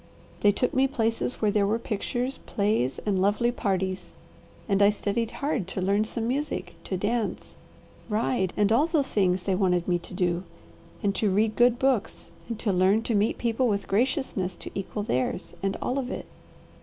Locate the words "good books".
11.55-12.31